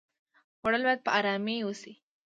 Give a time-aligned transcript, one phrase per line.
[0.59, 1.93] خوړل باید په آرامۍ وشي